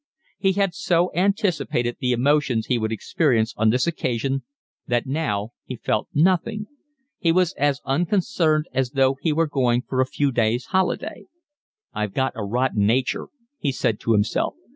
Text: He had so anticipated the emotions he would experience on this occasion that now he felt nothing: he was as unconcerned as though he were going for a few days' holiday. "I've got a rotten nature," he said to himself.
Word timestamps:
He 0.39 0.53
had 0.53 0.73
so 0.73 1.11
anticipated 1.13 1.97
the 1.99 2.11
emotions 2.11 2.65
he 2.65 2.79
would 2.79 2.91
experience 2.91 3.53
on 3.55 3.69
this 3.69 3.85
occasion 3.85 4.41
that 4.87 5.05
now 5.05 5.51
he 5.63 5.75
felt 5.75 6.07
nothing: 6.11 6.65
he 7.19 7.31
was 7.31 7.53
as 7.53 7.81
unconcerned 7.85 8.65
as 8.73 8.93
though 8.93 9.17
he 9.21 9.31
were 9.31 9.45
going 9.45 9.83
for 9.83 10.01
a 10.01 10.07
few 10.07 10.31
days' 10.31 10.65
holiday. 10.65 11.25
"I've 11.93 12.15
got 12.15 12.33
a 12.33 12.43
rotten 12.43 12.87
nature," 12.87 13.27
he 13.59 13.71
said 13.71 13.99
to 13.99 14.13
himself. 14.13 14.55